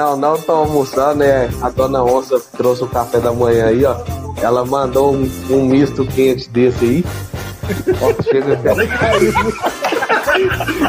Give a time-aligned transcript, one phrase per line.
[0.00, 1.50] Não, não estão almoçando, né?
[1.60, 3.96] A dona Onça trouxe o café da manhã aí, ó.
[4.40, 7.04] Ela mandou um, um misto quente desse aí.
[8.00, 8.58] Ó, chega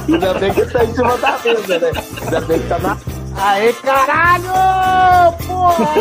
[0.07, 1.91] Ainda bem que tá em cima da mesa, né?
[2.21, 2.97] Ainda bem que tá na.
[3.35, 4.45] Aê, caralho!
[5.45, 5.93] Porra!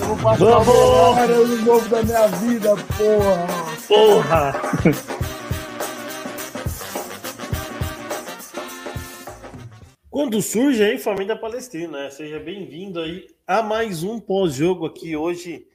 [0.00, 0.68] Eu vou passar Vamos!
[0.68, 3.46] o melhor ano novo da minha vida, porra!
[3.88, 4.54] Porra!
[10.10, 12.10] Quando surge aí, família palestina, né?
[12.10, 15.68] Seja bem-vindo aí a mais um pós-jogo aqui hoje,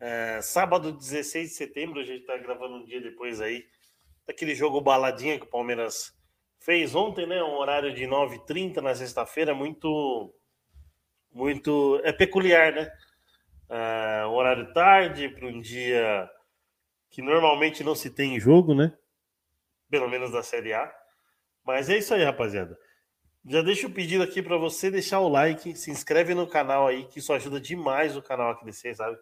[0.00, 2.00] é, sábado 16 de setembro.
[2.00, 3.66] A gente tá gravando um dia depois aí
[4.26, 6.16] daquele jogo baladinha que o Palmeiras
[6.58, 7.42] fez ontem, né?
[7.42, 10.34] Um horário de 9h30 na sexta-feira, muito,
[11.30, 12.00] muito.
[12.04, 12.90] É peculiar, né?
[13.68, 16.26] É, um horário tarde para um dia
[17.10, 18.96] que normalmente não se tem jogo, né?
[19.90, 20.90] Pelo menos da Série A.
[21.62, 22.78] Mas é isso aí, rapaziada.
[23.48, 27.04] Já deixa o pedido aqui para você deixar o like, se inscreve no canal aí,
[27.06, 29.16] que isso ajuda demais o canal a crescer, sabe?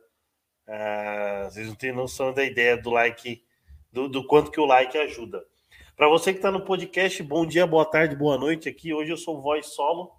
[0.67, 3.45] É, vocês não têm noção da ideia do like,
[3.93, 5.47] do, do quanto que o like ajuda.
[5.95, 8.93] Para você que está no podcast, bom dia, boa tarde, boa noite aqui.
[8.93, 10.13] Hoje eu sou voz solo,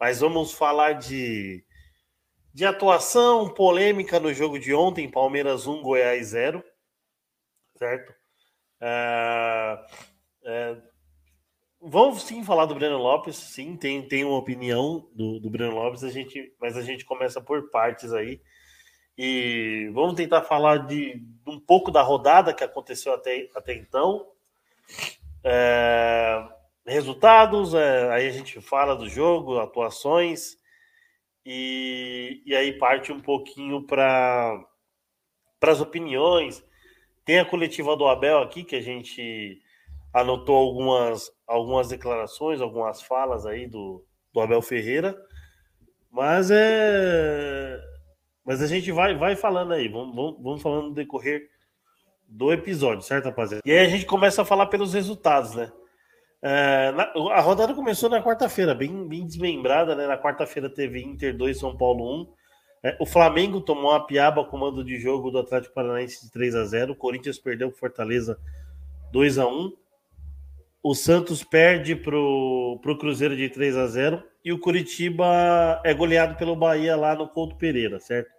[0.00, 1.64] mas vamos falar de,
[2.52, 6.64] de atuação, polêmica no jogo de ontem, Palmeiras 1, Goiás 0,
[7.76, 8.12] certo?
[8.80, 9.86] É,
[10.42, 10.76] é,
[11.86, 16.02] Vamos sim falar do Breno Lopes, sim, tem, tem uma opinião do, do Breno Lopes,
[16.02, 18.40] a gente, mas a gente começa por partes aí.
[19.18, 24.26] E vamos tentar falar de, de um pouco da rodada que aconteceu até, até então.
[25.44, 26.42] É,
[26.86, 30.56] resultados, é, aí a gente fala do jogo, atuações,
[31.44, 34.58] e, e aí parte um pouquinho para
[35.60, 36.64] as opiniões.
[37.26, 39.62] Tem a coletiva do Abel aqui, que a gente
[40.14, 45.16] anotou algumas, algumas declarações, algumas falas aí do, do Abel Ferreira.
[46.10, 47.80] Mas é.
[48.44, 51.48] Mas a gente vai, vai falando aí, vamos, vamos, vamos falando no decorrer
[52.28, 53.62] do episódio, certo, rapaziada?
[53.64, 55.72] E aí a gente começa a falar pelos resultados, né?
[56.42, 60.06] É, na, a rodada começou na quarta-feira, bem, bem desmembrada, né?
[60.06, 62.32] Na quarta-feira teve Inter 2, São Paulo 1.
[62.84, 66.64] É, o Flamengo tomou uma piaba comando de jogo do Atlético Paranaense de 3 a
[66.66, 68.38] 0 O Corinthians perdeu com Fortaleza
[69.10, 69.72] 2 a 1
[70.84, 76.36] o Santos perde para o Cruzeiro de 3 a 0 e o Curitiba é goleado
[76.36, 78.30] pelo Bahia lá no Couto Pereira, certo?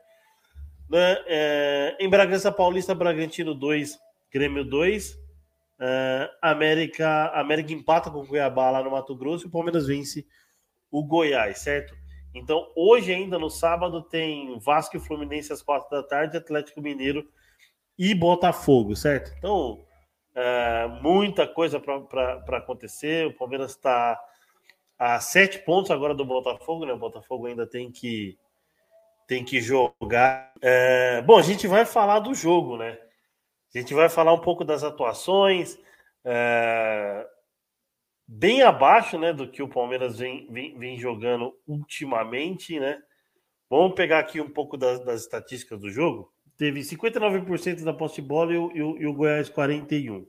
[0.87, 1.17] Né?
[1.25, 3.97] É, em Bragança Paulista, Bragantino 2,
[4.31, 5.19] Grêmio 2.
[5.79, 10.23] É, América, América empata com o Cuiabá lá no Mato Grosso e o Palmeiras vence
[10.91, 11.95] o Goiás, certo?
[12.31, 17.27] Então, hoje ainda no sábado tem Vasco e Fluminense às quatro da tarde, Atlético Mineiro
[17.97, 19.33] e Botafogo, certo?
[19.39, 19.84] Então,
[20.35, 23.27] é, muita coisa para acontecer.
[23.27, 24.21] O Palmeiras está
[24.99, 26.93] a sete pontos agora do Botafogo, né?
[26.93, 28.37] O Botafogo ainda tem que
[29.27, 30.53] tem que jogar.
[30.61, 32.99] É, bom, a gente vai falar do jogo, né?
[33.73, 35.77] A gente vai falar um pouco das atuações,
[36.23, 37.27] é,
[38.27, 43.01] bem abaixo, né, do que o Palmeiras vem, vem, vem jogando ultimamente, né?
[43.69, 48.27] Vamos pegar aqui um pouco das, das estatísticas do jogo teve 59% da posse de
[48.27, 50.25] bola e o, e, o, e o, Goiás 41.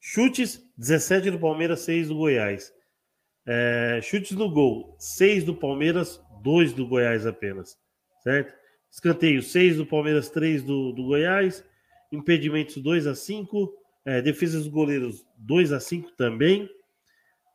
[0.00, 2.72] Chutes, 17 do Palmeiras, 6 do Goiás.
[3.46, 7.76] É, chutes no gol, 6 do Palmeiras, 2 do Goiás apenas.
[8.22, 8.52] Certo?
[8.90, 11.64] Escanteio, 6 do Palmeiras, 3 do, do Goiás.
[12.10, 13.72] Impedimentos, 2 a 5.
[14.04, 16.68] É, defesas dos goleiros, 2 a 5 também.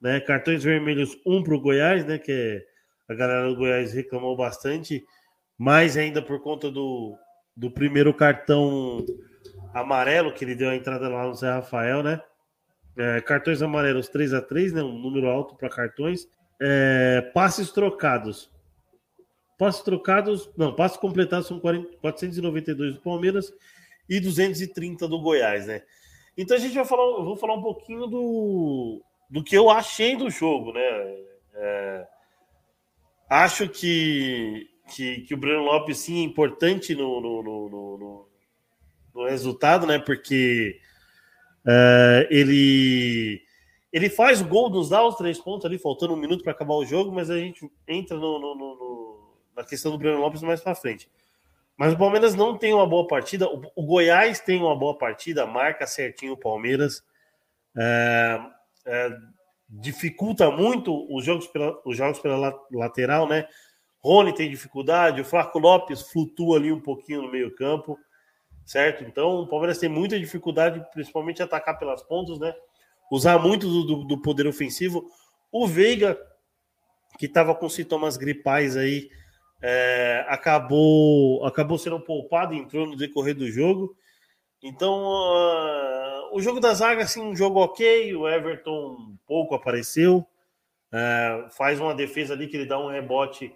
[0.01, 0.19] Né?
[0.22, 2.17] Cartões vermelhos, 1 para o Goiás, né?
[2.17, 5.05] Que é, a galera do Goiás reclamou bastante.
[5.58, 7.17] Mais ainda por conta do,
[7.57, 9.03] do primeiro cartão
[9.73, 12.21] amarelo que ele deu a entrada lá no Zé Rafael, né?
[12.95, 14.83] É, cartões amarelos 3 a 3 né?
[14.83, 16.29] Um número alto para cartões.
[16.61, 18.51] É, passes trocados.
[19.57, 23.51] Passes trocados, não, passes completados são 40, 492 do Palmeiras
[24.07, 25.81] e 230 do Goiás, né?
[26.37, 30.29] Então a gente vai falar, vou falar um pouquinho do, do que eu achei do
[30.29, 30.81] jogo, né?
[31.55, 32.07] É,
[33.27, 38.29] acho que que, que o Breno Lopes sim é importante no, no, no, no,
[39.13, 39.99] no resultado, né?
[39.99, 40.79] Porque
[41.66, 43.41] uh, ele
[43.91, 46.75] Ele faz o gol, nos dá os três pontos ali, faltando um minuto para acabar
[46.75, 50.61] o jogo, mas a gente entra no, no, no, na questão do Breno Lopes mais
[50.61, 51.09] para frente.
[51.78, 53.47] Mas o Palmeiras não tem uma boa partida.
[53.47, 57.03] O, o, Goiás tem uma boa partida, marca certinho o Palmeiras.
[57.78, 58.40] É,
[58.85, 59.17] é,
[59.69, 63.47] dificulta muito os jogos pela, os jogos pela lateral, né?
[64.03, 67.97] Rony tem dificuldade, o Flaco Lopes flutua ali um pouquinho no meio-campo,
[68.66, 69.03] certo?
[69.03, 72.53] Então o Palmeiras tem muita dificuldade, principalmente atacar pelas pontas, né?
[73.11, 75.09] Usar muito do, do, poder ofensivo.
[75.52, 76.17] O Veiga,
[77.17, 79.09] que estava com sintomas gripais aí,
[79.61, 83.96] é, acabou, acabou sendo poupado, entrou no decorrer do jogo.
[84.61, 88.14] Então, uh, o jogo da zaga, assim, um jogo ok.
[88.16, 90.17] O Everton pouco apareceu,
[90.91, 93.55] uh, faz uma defesa ali que ele dá um rebote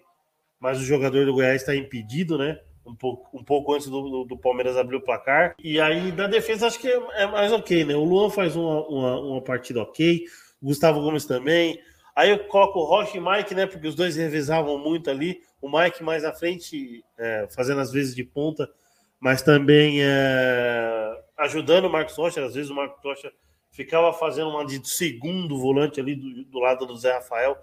[0.62, 2.60] mas o jogador do Goiás está impedido, né?
[2.86, 5.56] Um pouco, um pouco antes do, do, Palmeiras abrir o placar.
[5.58, 7.96] E aí, da defesa, acho que é, é mais ok, né?
[7.96, 10.24] O Luan faz uma, uma, uma, partida ok,
[10.62, 11.80] o Gustavo Gomes também.
[12.14, 13.66] Aí eu coloco o Rocha e Mike, né?
[13.66, 15.40] Porque os dois revezavam muito ali.
[15.60, 18.70] O Mike mais à frente, é, fazendo as vezes de ponta,
[19.18, 22.44] mas também é, ajudando o Marcos Rocha.
[22.44, 23.32] Às vezes o Marcos Rocha
[23.72, 27.58] ficava fazendo uma de segundo volante ali do, do lado do Zé Rafael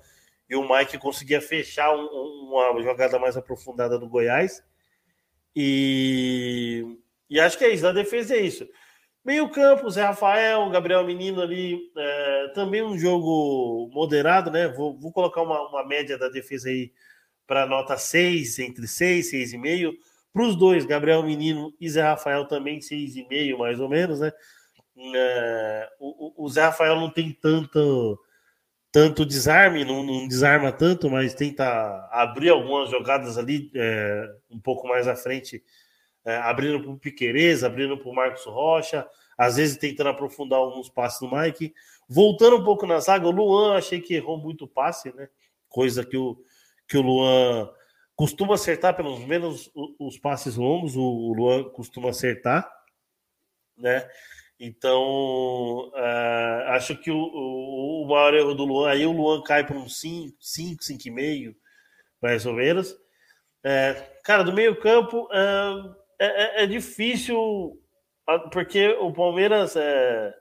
[0.49, 4.63] e o Mike conseguia fechar um, uma jogada mais aprofundada do Goiás.
[5.55, 6.97] E,
[7.29, 8.67] e acho que é isso, a defesa é isso.
[9.23, 14.67] Meio campo, Zé Rafael, Gabriel Menino ali, é, também um jogo moderado, né?
[14.69, 16.91] Vou, vou colocar uma, uma média da defesa aí
[17.45, 19.93] para nota 6, entre 6 e 6,5.
[20.31, 24.31] Para os dois, Gabriel Menino e Zé Rafael também 6,5, mais ou menos, né?
[25.15, 28.19] É, o, o Zé Rafael não tem tanto
[28.91, 34.87] tanto desarme, não, não, desarma tanto, mas tenta abrir algumas jogadas ali é, um pouco
[34.87, 35.63] mais à frente,
[36.25, 39.07] é, abrindo para o Piquerez, abrindo para o Marcos Rocha,
[39.37, 41.73] às vezes tentando aprofundar alguns passes do Mike.
[42.07, 45.29] Voltando um pouco na zaga, o Luan achei que errou muito passe, né?
[45.67, 46.43] Coisa que o,
[46.87, 47.69] que o Luan
[48.15, 52.69] costuma acertar, pelo menos os passes longos, o, o Luan costuma acertar,
[53.77, 54.09] né?
[54.59, 59.65] Então, uh, acho que o, o, o, maior erro do Luan, aí o Luan cai
[59.65, 61.55] para um 5, 5, 5,5,
[62.21, 62.93] mais ou menos.
[63.63, 67.81] É, cara, do meio campo uh, é, é, difícil,
[68.51, 70.33] porque o Palmeiras é,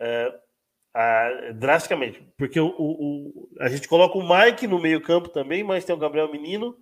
[0.00, 5.84] é drasticamente, porque o, o, a gente coloca o Mike no meio campo também, mas
[5.84, 6.74] tem o Gabriel Menino,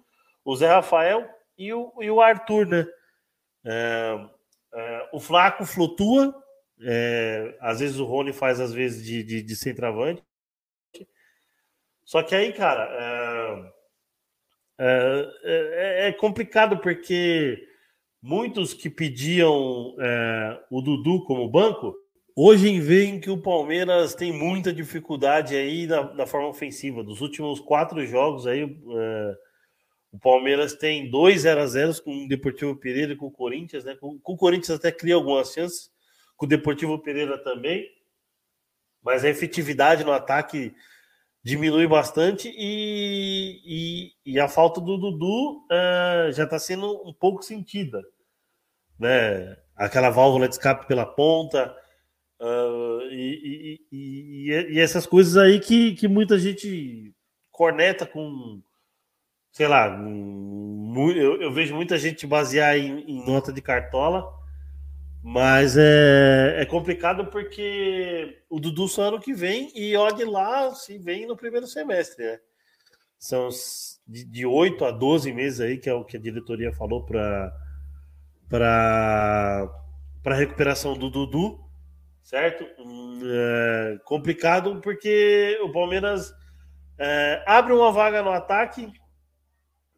[0.44, 1.28] o Zé Rafael
[1.58, 2.86] e o, e o Arthur, né?
[5.12, 6.43] O Flaco flutua,
[6.80, 10.22] é, às vezes o Rony faz, às vezes, de, de, de centroavante.
[12.04, 13.72] Só que aí, cara, é,
[14.78, 17.58] é, é, é complicado porque
[18.20, 21.94] muitos que pediam é, o Dudu como banco,
[22.34, 27.04] hoje veem que o Palmeiras tem muita dificuldade aí na, na forma ofensiva.
[27.04, 29.34] Dos últimos quatro jogos aí, é,
[30.12, 33.84] o Palmeiras tem dois 0 a 0 com o Deportivo Pereira e com o Corinthians,
[33.84, 33.96] né?
[33.96, 35.90] Com, com o Corinthians até cria algumas chances,
[36.36, 37.88] com o Deportivo Pereira também,
[39.02, 40.74] mas a efetividade no ataque
[41.42, 43.60] diminui bastante e,
[44.24, 48.02] e, e a falta do Dudu uh, já está sendo um pouco sentida.
[48.98, 49.56] Né?
[49.76, 51.76] Aquela válvula de escape pela ponta
[52.40, 57.14] uh, e, e, essas coisas aí que, que muita gente
[57.50, 58.62] corneta com,
[59.52, 59.86] sei lá,
[61.14, 64.24] eu, eu vejo muita gente basear em, em nota de cartola
[65.26, 70.98] mas é, é complicado porque o Dudu só ano que vem e olhe lá se
[70.98, 72.40] vem no primeiro semestre, né?
[73.18, 73.48] São
[74.06, 77.50] de, de 8 a 12 meses aí, que é o que a diretoria falou para
[78.50, 81.58] para recuperação do Dudu,
[82.22, 82.66] certo?
[83.24, 86.34] É complicado porque o Palmeiras
[86.98, 88.92] é, abre uma vaga no ataque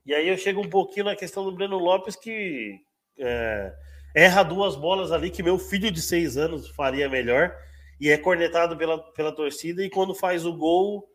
[0.07, 2.81] e aí eu chego um pouquinho na questão do Breno Lopes que
[3.19, 3.75] é,
[4.17, 7.55] erra duas bolas ali que meu filho de seis anos faria melhor
[8.01, 11.07] e é cornetado pela, pela torcida e quando faz o gol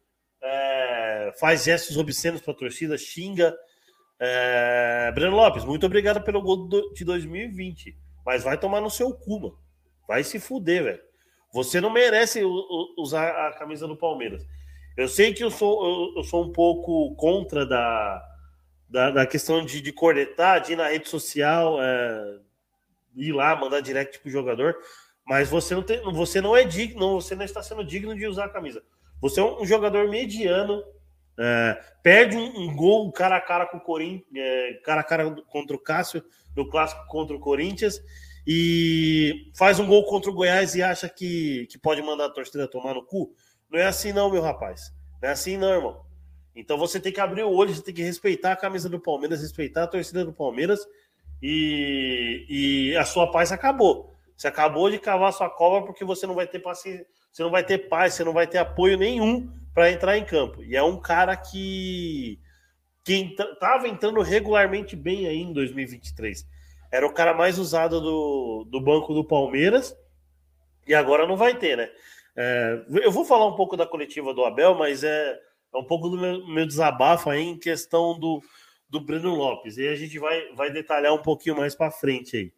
[0.43, 3.55] é, faz gestos obscenos para a torcida, xinga.
[4.19, 9.39] É, Breno Lopes, muito obrigado pelo gol de 2020, mas vai tomar no seu cu,
[9.39, 9.57] mano.
[10.07, 11.01] Vai se fuder, velho.
[11.51, 12.41] Você não merece
[12.97, 14.45] usar a camisa do Palmeiras.
[14.95, 18.23] Eu sei que eu sou, eu, eu sou um pouco contra da,
[18.87, 22.39] da, da questão de, de cornetar, de ir na rede social, é,
[23.15, 24.75] ir lá, mandar direct pro jogador,
[25.25, 28.45] mas você não, tem, você não é digno, você não está sendo digno de usar
[28.45, 28.83] a camisa.
[29.21, 30.83] Você é um jogador mediano,
[31.39, 35.31] é, perde um, um, gol cara a cara com o Corinthians, é, cara a cara
[35.47, 36.23] contra o Cássio,
[36.55, 38.01] no clássico contra o Corinthians,
[38.45, 42.67] e faz um gol contra o Goiás e acha que, que pode mandar a torcida
[42.67, 43.33] tomar no cu.
[43.69, 44.91] Não é assim, não, meu rapaz.
[45.21, 46.01] Não é assim, não, irmão.
[46.55, 49.41] Então você tem que abrir o olho, você tem que respeitar a camisa do Palmeiras,
[49.41, 50.85] respeitar a torcida do Palmeiras
[51.41, 54.15] e, e a sua paz acabou.
[54.35, 57.63] Você acabou de cavar sua cova porque você não vai ter paciência, você não vai
[57.63, 60.63] ter paz, você não vai ter apoio nenhum para entrar em campo.
[60.63, 62.39] E é um cara que
[63.03, 66.45] que estava entrando regularmente bem aí em 2023.
[66.91, 69.95] Era o cara mais usado do, do banco do Palmeiras
[70.85, 71.89] e agora não vai ter, né?
[72.35, 75.39] É, eu vou falar um pouco da coletiva do Abel, mas é,
[75.73, 78.41] é um pouco do meu, meu desabafo aí em questão do,
[78.91, 79.77] do Breno Lopes.
[79.77, 82.53] E a gente vai, vai detalhar um pouquinho mais para frente aí.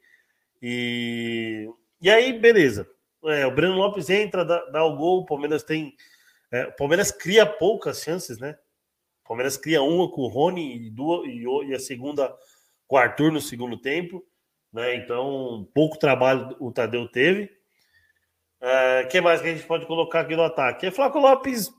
[0.61, 1.69] E,
[2.01, 2.89] e aí, beleza.
[3.25, 5.95] É, o Breno Lopes entra, dá, dá o gol, o Palmeiras tem.
[6.51, 8.57] É, o Palmeiras cria poucas chances, né?
[9.23, 12.35] O Palmeiras cria uma com o Rony e, duas, e, e a segunda
[12.87, 14.25] com o Arthur no segundo tempo.
[14.71, 14.95] Né?
[14.95, 17.45] Então, pouco trabalho o Tadeu teve.
[18.59, 20.87] O é, que mais que a gente pode colocar aqui no ataque?
[20.87, 21.71] É Flaco Lopes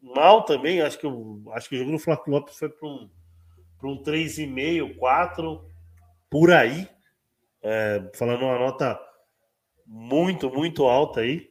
[0.00, 0.82] mal também.
[0.82, 3.08] Acho que, eu, acho que o jogo do Flaco Lopes foi para um,
[3.88, 5.64] um 3,5, 4,
[6.30, 6.88] por aí.
[7.62, 8.98] É, falando uma nota
[9.86, 11.50] muito, muito alta aí.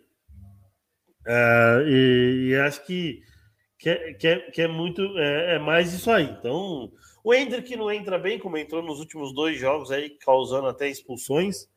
[1.26, 3.22] É, e, e, acho que,
[3.78, 5.02] que, é, que, é, que é muito.
[5.20, 6.26] É, é, mais isso aí.
[6.26, 6.92] Então,
[7.24, 11.70] o Hendrick não entra bem, como entrou nos últimos dois jogos aí, causando até expulsões.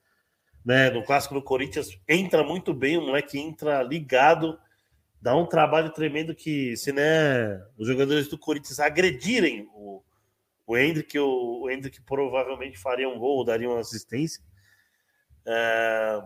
[0.65, 4.59] Né, no clássico do Corinthians entra muito bem, o moleque entra ligado,
[5.21, 10.03] dá um trabalho tremendo que se né, os jogadores do Corinthians agredirem o,
[10.67, 14.43] o Hendrick, o, o Hendrick provavelmente faria um gol, daria uma assistência.
[15.47, 16.23] É,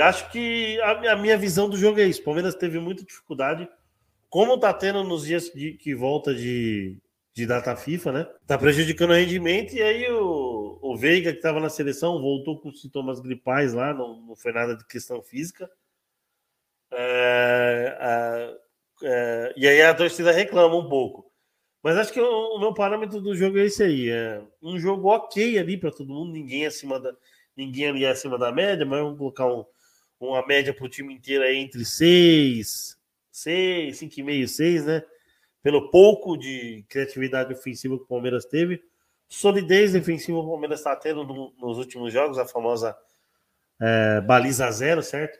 [0.00, 2.20] acho que a, a, minha visão do jogo é isso.
[2.20, 3.68] O Palmeiras teve muita dificuldade,
[4.30, 6.98] como está tendo nos dias de, que volta de,
[7.34, 8.24] de data FIFA, né?
[8.46, 9.74] Tá prejudicando o rendimento.
[9.74, 14.20] E aí o, o Veiga, que estava na seleção, voltou com sintomas gripais lá, não,
[14.20, 15.68] não foi nada de questão física.
[16.90, 18.56] É,
[19.02, 21.27] é, e aí a torcida reclama um pouco.
[21.82, 24.10] Mas acho que o, meu parâmetro do jogo é esse aí.
[24.10, 27.12] É um jogo ok ali para todo mundo, ninguém acima da,
[27.56, 29.64] ninguém ali acima da média, mas vamos colocar um,
[30.18, 32.98] uma média para o time inteiro aí entre 6,
[33.30, 35.02] 6, 5,5, 6, né?
[35.62, 38.82] pelo pouco de criatividade ofensiva que o Palmeiras teve.
[39.28, 42.96] Solidez defensiva o Palmeiras está tendo no, nos últimos jogos, a famosa
[43.80, 45.38] é, baliza zero, certo?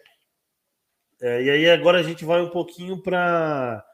[1.20, 3.84] É, e aí agora a gente vai um pouquinho para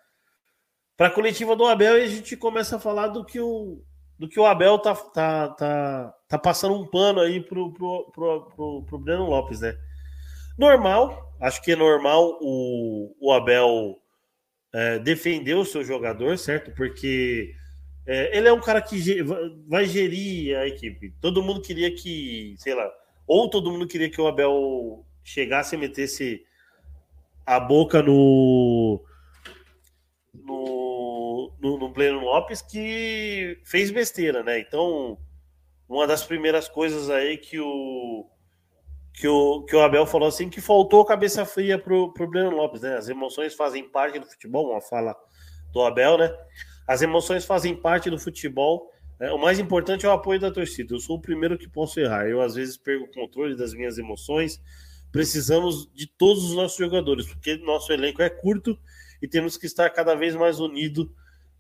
[0.97, 3.83] para a coletiva do Abel a gente começa a falar do que o,
[4.19, 8.51] do que o Abel tá, tá, tá, tá passando um pano aí pro, pro, pro,
[8.55, 9.77] pro, pro Breno Lopes, né?
[10.57, 13.99] Normal, acho que é normal o, o Abel
[14.73, 16.71] é, defender o seu jogador, certo?
[16.73, 17.53] Porque
[18.07, 19.23] é, ele é um cara que
[19.69, 21.13] vai gerir a equipe.
[21.21, 22.89] Todo mundo queria que, sei lá,
[23.27, 26.45] ou todo mundo queria que o Abel chegasse e metesse
[27.45, 29.03] a boca no
[31.65, 34.59] no, no, no Breno Lopes que fez besteira, né?
[34.61, 35.19] Então,
[35.89, 38.29] uma das primeiras coisas aí que o
[39.15, 42.83] que o, que o Abel falou assim que faltou cabeça fria pro, pro Breno Lopes,
[42.83, 42.97] né?
[42.97, 45.17] As emoções fazem parte do futebol, uma fala
[45.73, 46.37] do Abel, né?
[46.87, 48.91] As emoções fazem parte do futebol.
[49.19, 49.31] Né?
[49.31, 50.95] O mais importante é o apoio da torcida.
[50.95, 52.27] Eu sou o primeiro que posso errar.
[52.27, 54.61] Eu, às vezes, perco o controle das minhas emoções.
[55.11, 58.77] Precisamos de todos os nossos jogadores, porque nosso elenco é curto
[59.23, 61.11] e temos que estar cada vez mais unido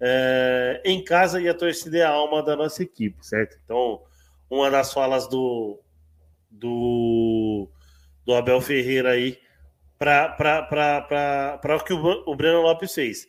[0.06, 3.56] é, em casa e a torcida é a alma da nossa equipe, certo?
[3.64, 4.02] Então,
[4.50, 5.80] uma das falas do,
[6.50, 7.66] do,
[8.22, 9.38] do Abel Ferreira aí
[9.98, 13.26] para o que o, o Breno Lopes fez.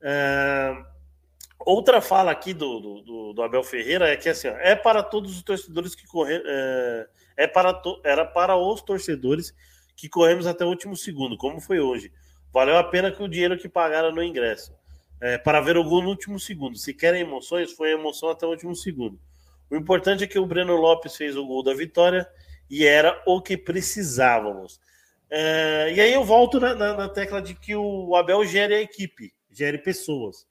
[0.00, 0.74] É,
[1.58, 5.36] outra fala aqui do, do, do, Abel Ferreira é que assim, ó, é para todos
[5.36, 6.44] os torcedores que correram.
[6.46, 9.54] É, é para to, era para os torcedores
[9.94, 12.10] que corremos até o último segundo, como foi hoje.
[12.54, 14.74] Valeu a pena que o dinheiro que pagaram no ingresso.
[15.20, 16.76] É, para ver o gol no último segundo.
[16.76, 19.18] Se querem emoções, foi emoção até o último segundo.
[19.70, 22.28] O importante é que o Breno Lopes fez o gol da vitória
[22.70, 24.80] e era o que precisávamos.
[25.28, 28.80] É, e aí eu volto na, na, na, tecla de que o Abel gere a
[28.80, 30.46] equipe, gere pessoas.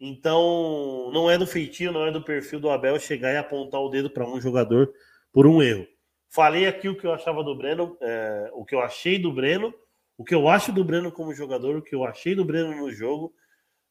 [0.00, 3.88] Então, não é do feitio, não é do perfil do Abel chegar e apontar o
[3.88, 4.92] dedo para um jogador
[5.32, 5.86] por um erro.
[6.28, 9.72] Falei aqui o que eu achava do Breno, é, o que eu achei do Breno,
[10.18, 12.90] o que eu acho do Breno como jogador, o que eu achei do Breno no
[12.90, 13.32] jogo,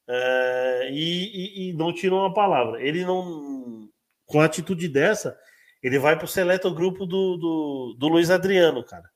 [0.07, 2.81] é, e, e, não tiram uma palavra.
[2.81, 3.89] Ele não,
[4.25, 5.37] com a atitude dessa,
[5.81, 9.09] ele vai para o seleto grupo do, do, do Luiz Adriano, cara.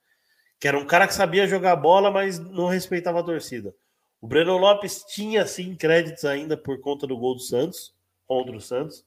[0.59, 3.73] Que era um cara que sabia jogar bola, mas não respeitava a torcida.
[4.19, 7.93] O Breno Lopes tinha, sim, créditos ainda por conta do gol do Santos,
[8.25, 9.05] contra o Santos.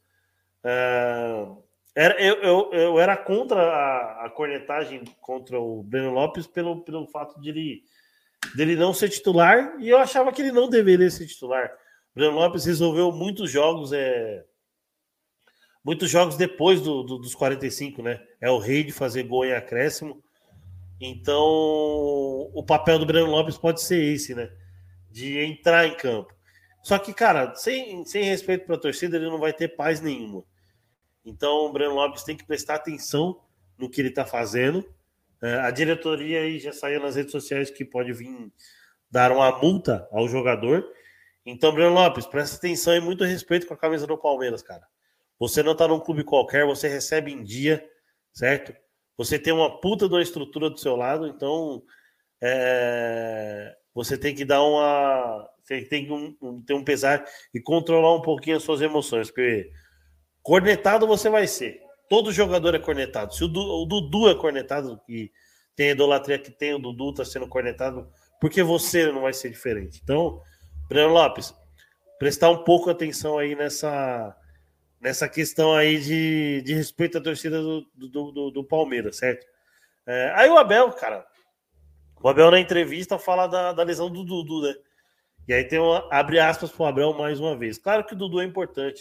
[0.64, 1.46] É,
[1.94, 7.06] Era, eu, eu, eu era contra a, a cornetagem contra o Breno Lopes pelo, pelo
[7.08, 7.82] fato de ele,
[8.54, 11.70] dele não ser titular e eu achava que ele não deveria ser titular.
[12.14, 14.44] Breno Lopes resolveu muitos jogos, é,
[15.85, 18.20] muitos jogos depois do, do, dos 45, né?
[18.40, 20.23] É o rei de fazer gol em acréscimo.
[21.00, 24.50] Então, o papel do Breno Lopes pode ser esse, né?
[25.11, 26.35] De entrar em campo.
[26.82, 30.44] Só que, cara, sem, sem respeito para a torcida, ele não vai ter paz nenhuma.
[31.25, 33.40] Então, o Breno Lopes tem que prestar atenção
[33.78, 34.85] no que ele está fazendo.
[35.42, 38.52] É, a diretoria aí já saiu nas redes sociais que pode vir
[39.11, 40.85] dar uma multa ao jogador.
[41.44, 44.87] Então, Breno Lopes, presta atenção e muito respeito com a camisa do Palmeiras, cara.
[45.38, 47.82] Você não está num clube qualquer, você recebe em dia,
[48.32, 48.75] certo?
[49.16, 51.82] Você tem uma puta de uma estrutura do seu lado, então
[52.42, 55.49] é, você tem que dar uma.
[55.62, 59.70] Você tem que um, ter um pesar e controlar um pouquinho as suas emoções, porque
[60.42, 61.80] Cornetado você vai ser.
[62.11, 63.33] Todo jogador é cornetado.
[63.33, 65.31] Se o, du, o Dudu é cornetado, e
[65.76, 69.49] tem a idolatria que tem, o Dudu tá sendo cornetado, porque você não vai ser
[69.49, 70.00] diferente.
[70.02, 70.43] Então,
[70.88, 71.55] Breno Lopes,
[72.19, 74.37] prestar um pouco atenção aí nessa,
[75.00, 79.47] nessa questão aí de, de respeito à torcida do, do, do, do Palmeiras, certo?
[80.05, 81.25] É, aí o Abel, cara,
[82.21, 84.75] o Abel na entrevista fala da, da lesão do Dudu, né?
[85.47, 87.79] E aí tem uma, abre aspas pro Abel mais uma vez.
[87.79, 89.00] Claro que o Dudu é importante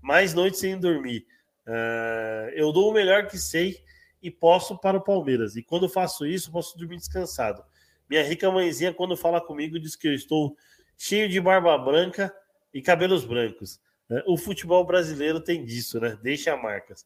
[0.00, 1.26] mais noites sem dormir.
[1.66, 3.82] Uh, eu dou o melhor que sei
[4.22, 5.56] e posso para o Palmeiras.
[5.56, 7.64] E quando faço isso, posso dormir descansado.
[8.08, 10.56] Minha rica mãezinha, quando fala comigo, diz que eu estou
[10.96, 12.34] cheio de barba branca
[12.72, 13.80] e cabelos brancos.
[14.08, 16.16] Uh, o futebol brasileiro tem disso, né?
[16.22, 17.04] Deixa marcas.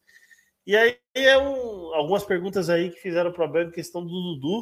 [0.65, 4.59] E aí, é um, algumas perguntas aí que fizeram problema em questão do Dudu.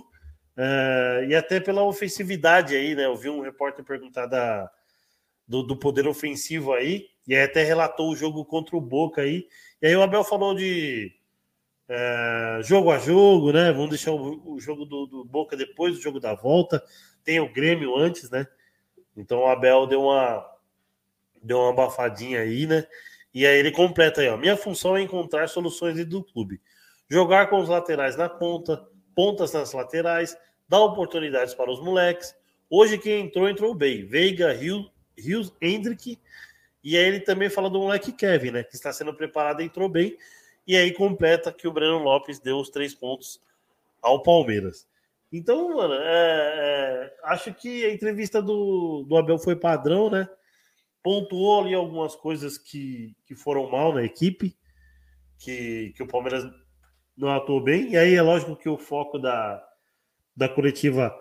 [0.57, 3.05] Uh, e até pela ofensividade aí, né?
[3.05, 4.69] Eu vi um repórter perguntar da,
[5.47, 7.07] do, do poder ofensivo aí.
[7.29, 9.47] E até relatou o jogo contra o Boca aí.
[9.79, 11.13] E aí o Abel falou de
[11.87, 13.71] é, jogo a jogo, né?
[13.71, 16.83] Vamos deixar o, o jogo do, do, Boca depois do jogo da volta.
[17.23, 18.47] Tem o Grêmio antes, né?
[19.15, 20.43] Então o Abel deu uma
[21.39, 22.87] deu uma abafadinha aí, né?
[23.31, 24.35] E aí ele completa aí, ó.
[24.35, 26.59] Minha função é encontrar soluções do clube.
[27.07, 30.35] Jogar com os laterais na ponta, pontas nas laterais,
[30.67, 32.35] dar oportunidades para os moleques.
[32.67, 34.03] Hoje quem entrou, entrou bem.
[34.03, 36.17] Veiga, Rios, Hendrick
[36.83, 38.63] e aí ele também fala do moleque Kevin, né?
[38.63, 40.17] Que está sendo preparado entrou bem.
[40.65, 43.41] E aí completa que o Breno Lopes deu os três pontos
[44.01, 44.87] ao Palmeiras.
[45.31, 50.27] Então, mano, é, é, acho que a entrevista do, do Abel foi padrão, né?
[51.03, 54.55] Pontuou ali algumas coisas que, que foram mal na equipe,
[55.37, 56.43] que, que o Palmeiras
[57.15, 57.91] não atuou bem.
[57.91, 59.63] E aí é lógico que o foco da,
[60.35, 61.13] da coletiva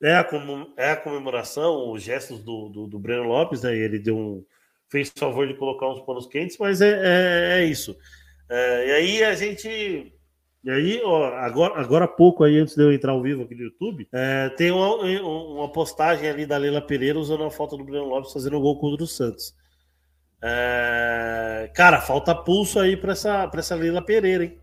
[0.00, 0.28] é a,
[0.76, 3.74] é a comemoração, os gestos do, do, do Breno Lopes, né?
[3.74, 4.46] Ele deu um,
[4.90, 7.96] fez favor de colocar uns panos quentes, mas é, é, é isso.
[8.50, 10.12] É, e aí a gente.
[10.64, 13.54] E aí, ó, agora, agora há pouco, aí, antes de eu entrar ao vivo aqui
[13.54, 17.84] no YouTube, é, tem uma, uma, postagem ali da Leila Pereira usando a foto do
[17.84, 19.54] Breno Lopes fazendo o gol contra o Santos.
[20.42, 24.58] É, cara, falta pulso aí para essa, essa Leila Pereira, hein?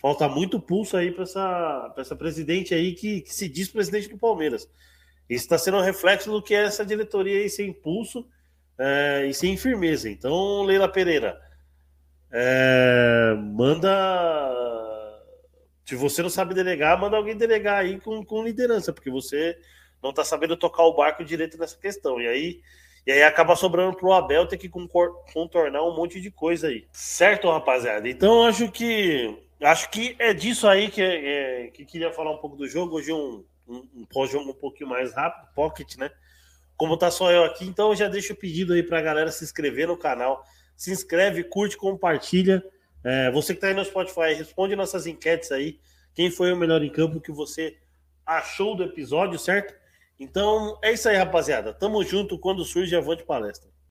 [0.00, 4.18] Falta muito pulso aí para essa, essa presidente aí que, que se diz presidente do
[4.18, 4.68] Palmeiras.
[5.28, 8.26] Isso está sendo um reflexo do que é essa diretoria aí sem pulso
[8.78, 10.08] é, e sem firmeza.
[10.08, 11.40] Então, Leila Pereira,
[12.32, 13.90] é, manda.
[15.84, 19.56] Se você não sabe delegar, manda alguém delegar aí com, com liderança, porque você
[20.02, 22.20] não está sabendo tocar o barco direito nessa questão.
[22.20, 22.60] E aí,
[23.06, 26.86] e aí acaba sobrando para o Abel ter que contornar um monte de coisa aí.
[26.92, 28.08] Certo, rapaziada?
[28.08, 32.56] Então, acho que acho que é disso aí que, é, que queria falar um pouco
[32.56, 32.96] do jogo.
[32.96, 36.10] Hoje um, um, um pós-jogo um pouquinho mais rápido, pocket, né?
[36.76, 39.30] Como tá só eu aqui, então eu já deixo o pedido aí para a galera
[39.30, 40.44] se inscrever no canal.
[40.76, 42.64] Se inscreve, curte, compartilha.
[43.02, 45.78] É, você que está aí no Spotify, responde nossas enquetes aí.
[46.14, 47.76] Quem foi o melhor em campo que você
[48.24, 49.74] achou do episódio, certo?
[50.18, 51.72] Então é isso aí, rapaziada.
[51.72, 53.73] Tamo junto quando surge a Avante Palestra.